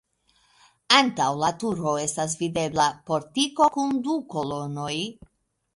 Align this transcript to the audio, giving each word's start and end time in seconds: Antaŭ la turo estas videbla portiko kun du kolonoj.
Antaŭ 0.99 1.27
la 1.43 1.51
turo 1.63 1.93
estas 2.05 2.33
videbla 2.41 2.89
portiko 3.11 3.73
kun 3.79 3.97
du 4.09 4.21
kolonoj. 4.35 4.95